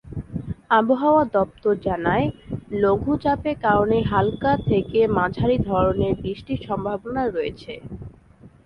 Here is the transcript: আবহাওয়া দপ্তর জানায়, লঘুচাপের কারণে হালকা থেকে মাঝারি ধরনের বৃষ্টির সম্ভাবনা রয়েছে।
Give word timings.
আবহাওয়া 0.71 1.23
দপ্তর 1.35 1.73
জানায়, 1.87 2.25
লঘুচাপের 2.81 3.57
কারণে 3.65 3.97
হালকা 4.11 4.51
থেকে 4.69 4.99
মাঝারি 5.17 5.57
ধরনের 5.69 6.13
বৃষ্টির 6.23 6.59
সম্ভাবনা 6.67 7.23
রয়েছে। 7.27 7.73